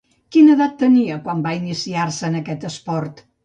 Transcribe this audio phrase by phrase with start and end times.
[0.35, 3.27] Quina edat tenia quan va iniciar-se en aquest esport?